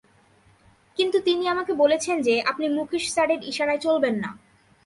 [0.97, 4.29] কিন্তু তিনি আমাকে বলেছেন যে আপনি মুকেশ স্যারের ইশারায় চলবেন না।